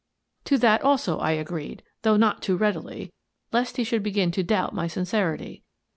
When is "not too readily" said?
2.17-3.13